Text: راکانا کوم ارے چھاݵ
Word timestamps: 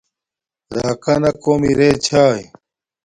راکانا 0.75 1.31
کوم 1.41 1.61
ارے 1.69 1.89
چھاݵ 2.05 2.39